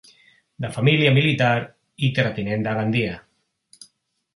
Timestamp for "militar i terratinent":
1.19-2.67